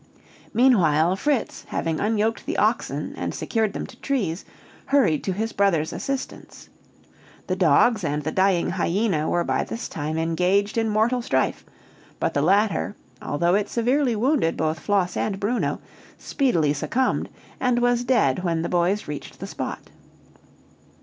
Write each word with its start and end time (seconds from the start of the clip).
Meanwhile 0.51 1.15
Fritz, 1.17 1.65
having 1.65 1.99
unyoked 1.99 2.47
the 2.47 2.57
oxen 2.57 3.13
and 3.15 3.35
secured 3.35 3.73
them 3.73 3.85
to 3.85 3.95
trees, 4.01 4.43
hurried 4.87 5.23
to 5.23 5.31
his 5.31 5.53
brother's 5.53 5.93
assistance. 5.93 6.69
The 7.45 7.55
dogs 7.55 8.03
and 8.03 8.23
the 8.23 8.31
dying 8.31 8.71
hyena 8.71 9.29
were 9.29 9.43
by 9.43 9.63
this 9.63 9.87
time 9.87 10.17
engaged 10.17 10.75
in 10.75 10.89
mortal 10.89 11.21
strife; 11.21 11.63
but 12.19 12.33
the 12.33 12.41
latter, 12.41 12.95
although 13.21 13.53
it 13.53 13.69
severely 13.69 14.15
wounded 14.15 14.57
both 14.57 14.79
Floss 14.79 15.15
and 15.15 15.39
Bruno, 15.39 15.79
speedily 16.17 16.73
succumbed, 16.73 17.29
and 17.59 17.77
was 17.77 18.03
dead 18.03 18.43
when 18.43 18.63
the 18.63 18.69
boys 18.69 19.07
reached 19.07 19.39
the 19.39 19.45
spot. 19.45 19.91